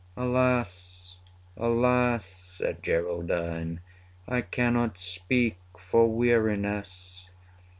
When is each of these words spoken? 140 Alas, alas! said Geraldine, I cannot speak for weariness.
140 0.15 0.31
Alas, 0.43 1.19
alas! 1.57 2.25
said 2.25 2.81
Geraldine, 2.81 3.81
I 4.27 4.41
cannot 4.41 4.97
speak 4.97 5.59
for 5.77 6.09
weariness. 6.09 7.29